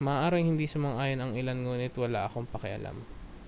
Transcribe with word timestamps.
maaaring 0.01 0.45
hindi 0.57 0.65
sumang-ayon 0.65 1.21
ang 1.21 1.31
ilan 1.37 1.61
ngunit 1.61 1.93
wala 2.01 2.25
akong 2.25 2.49
pakialam 2.53 2.97